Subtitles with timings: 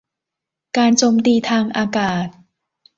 [0.77, 2.27] การโจมตีทางอากาศ